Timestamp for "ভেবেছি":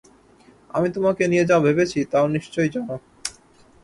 1.65-1.99